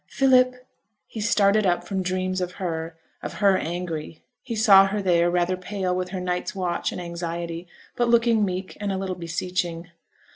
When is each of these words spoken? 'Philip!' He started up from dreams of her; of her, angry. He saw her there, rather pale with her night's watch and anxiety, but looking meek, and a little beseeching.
'Philip!' 0.07 0.65
He 1.05 1.21
started 1.21 1.67
up 1.67 1.83
from 1.83 2.01
dreams 2.01 2.41
of 2.41 2.53
her; 2.53 2.97
of 3.21 3.33
her, 3.33 3.55
angry. 3.55 4.23
He 4.41 4.55
saw 4.55 4.87
her 4.87 4.99
there, 4.99 5.29
rather 5.29 5.55
pale 5.55 5.95
with 5.95 6.09
her 6.09 6.19
night's 6.19 6.55
watch 6.55 6.91
and 6.91 6.99
anxiety, 6.99 7.67
but 7.95 8.09
looking 8.09 8.43
meek, 8.43 8.75
and 8.81 8.91
a 8.91 8.97
little 8.97 9.13
beseeching. 9.15 9.91